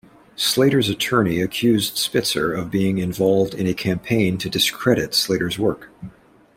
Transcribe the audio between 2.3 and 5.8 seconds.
of being involved in a campaign to discredit Slater's